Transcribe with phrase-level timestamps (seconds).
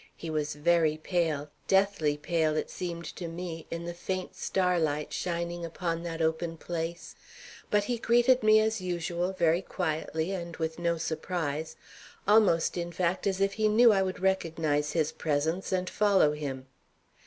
[0.17, 5.63] He was very pale, deathly pale, it seemed to me, in the faint starlight shining
[5.63, 7.13] upon that open place;
[7.69, 11.75] but he greeted me as usual very quietly and with no surprise,
[12.27, 16.65] almost, in fact, as if he knew I would recognize his presence and follow him.